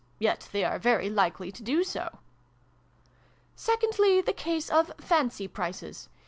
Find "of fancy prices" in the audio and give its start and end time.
4.67-6.09